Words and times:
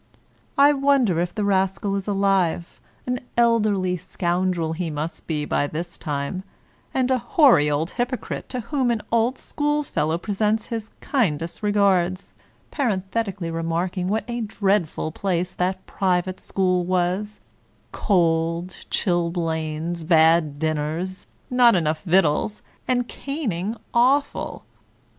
'I 0.57 0.73
wonder 0.73 1.19
if 1.19 1.35
the 1.35 1.43
rascal 1.43 1.93
is 1.95 2.07
alive— 2.07 2.79
^an 3.07 3.19
elderly 3.37 3.95
scoundrel 3.97 4.73
he 4.73 4.89
214 4.89 4.89
William 4.89 4.95
Makepeace 4.95 5.19
Thackeray 5.19 5.41
must 5.43 5.45
be 5.45 5.45
by 5.45 5.67
this 5.67 5.97
time; 5.99 6.43
and 6.91 7.11
a 7.11 7.17
hoary 7.19 7.69
old 7.69 7.91
hypocrite, 7.91 8.49
to 8.49 8.61
whom 8.61 8.89
an 8.89 9.03
old 9.11 9.37
schoolfellow 9.37 10.17
presents 10.17 10.69
his 10.69 10.89
kindest 11.01 11.61
regards— 11.61 12.33
^paren 12.73 13.03
thetically 13.11 13.53
remarking 13.53 14.07
what 14.07 14.25
a 14.27 14.41
dreadful 14.41 15.11
place 15.11 15.53
that 15.53 15.85
private 15.85 16.39
school 16.39 16.83
was; 16.83 17.39
cold, 17.91 18.75
chilblains, 18.89 20.03
bad 20.03 20.57
dinners, 20.57 21.27
not 21.51 21.75
enough 21.75 22.01
victuals, 22.01 22.63
and 22.87 23.07
caning 23.07 23.75
awful 23.93 24.63